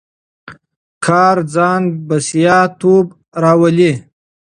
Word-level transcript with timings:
کار 1.05 1.37
ځان 1.53 1.81
بسیا 2.07 2.57
توب 2.79 3.07
راولي. 3.41 3.91